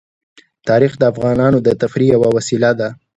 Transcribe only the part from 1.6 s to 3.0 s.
د تفریح یوه وسیله ده.